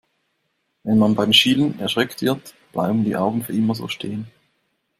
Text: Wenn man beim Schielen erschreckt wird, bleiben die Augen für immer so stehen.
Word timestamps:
Wenn 0.81 0.97
man 0.97 1.13
beim 1.13 1.31
Schielen 1.31 1.77
erschreckt 1.79 2.23
wird, 2.23 2.55
bleiben 2.71 3.03
die 3.03 3.15
Augen 3.15 3.43
für 3.43 3.53
immer 3.53 3.75
so 3.75 3.87
stehen. 3.87 4.25